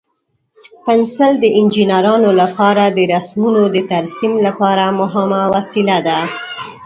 [0.85, 6.19] پنسل د انجینرانو لپاره د رسمونو د ترسیم لپاره مهم وسیله ده.